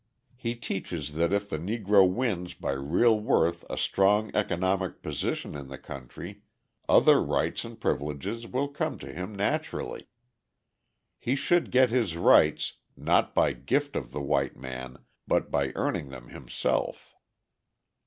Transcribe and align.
He 0.35 0.55
teaches 0.55 1.13
that 1.13 1.31
if 1.31 1.47
the 1.47 1.59
Negro 1.59 2.11
wins 2.11 2.55
by 2.55 2.71
real 2.71 3.19
worth 3.19 3.63
a 3.69 3.77
strong 3.77 4.31
economic 4.33 5.03
position 5.03 5.53
in 5.53 5.67
the 5.67 5.77
country, 5.77 6.41
other 6.89 7.21
rights 7.21 7.63
and 7.65 7.79
privileges 7.79 8.47
will 8.47 8.67
come 8.67 8.97
to 8.97 9.13
him 9.13 9.35
naturally. 9.35 10.07
He 11.19 11.35
should 11.35 11.69
get 11.69 11.91
his 11.91 12.17
rights, 12.17 12.77
not 12.97 13.35
by 13.35 13.53
gift 13.53 13.95
of 13.95 14.11
the 14.11 14.21
white 14.23 14.57
man, 14.57 14.97
but 15.27 15.51
by 15.51 15.71
earning 15.75 16.09
them 16.09 16.29
himself. 16.29 17.13